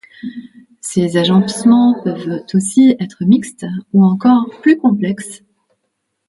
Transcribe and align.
Ces 0.81 1.15
agencements 1.15 2.01
peuvent 2.03 2.41
aussi 2.55 2.95
être 2.99 3.23
mixtes, 3.23 3.67
ou 3.93 4.03
encore 4.03 4.49
plus 4.63 4.75
complexes. 4.79 5.43